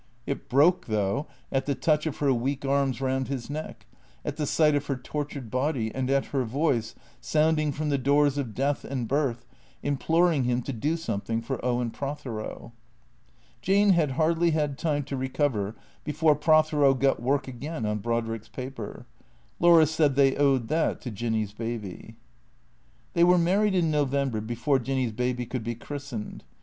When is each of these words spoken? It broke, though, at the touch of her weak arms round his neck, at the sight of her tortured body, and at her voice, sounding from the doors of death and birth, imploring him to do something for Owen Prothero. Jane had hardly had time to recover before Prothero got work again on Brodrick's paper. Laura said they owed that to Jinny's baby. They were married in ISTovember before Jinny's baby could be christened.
It 0.25 0.49
broke, 0.49 0.87
though, 0.87 1.27
at 1.51 1.67
the 1.67 1.75
touch 1.75 2.07
of 2.07 2.17
her 2.17 2.33
weak 2.33 2.65
arms 2.65 3.01
round 3.01 3.27
his 3.27 3.51
neck, 3.51 3.85
at 4.25 4.35
the 4.35 4.47
sight 4.47 4.73
of 4.73 4.87
her 4.87 4.95
tortured 4.95 5.51
body, 5.51 5.93
and 5.93 6.09
at 6.09 6.25
her 6.33 6.43
voice, 6.43 6.95
sounding 7.19 7.71
from 7.71 7.89
the 7.89 7.99
doors 7.99 8.35
of 8.39 8.55
death 8.55 8.83
and 8.83 9.07
birth, 9.07 9.45
imploring 9.83 10.45
him 10.45 10.63
to 10.63 10.73
do 10.73 10.97
something 10.97 11.39
for 11.39 11.63
Owen 11.63 11.91
Prothero. 11.91 12.73
Jane 13.61 13.91
had 13.91 14.13
hardly 14.13 14.49
had 14.49 14.75
time 14.75 15.03
to 15.03 15.15
recover 15.15 15.75
before 16.03 16.33
Prothero 16.33 16.95
got 16.95 17.21
work 17.21 17.47
again 17.47 17.85
on 17.85 17.99
Brodrick's 17.99 18.49
paper. 18.49 19.05
Laura 19.59 19.85
said 19.85 20.15
they 20.15 20.35
owed 20.35 20.67
that 20.69 20.99
to 21.01 21.11
Jinny's 21.11 21.53
baby. 21.53 22.15
They 23.13 23.23
were 23.23 23.37
married 23.37 23.75
in 23.75 23.91
ISTovember 23.91 24.47
before 24.47 24.79
Jinny's 24.79 25.11
baby 25.11 25.45
could 25.45 25.63
be 25.63 25.75
christened. 25.75 26.43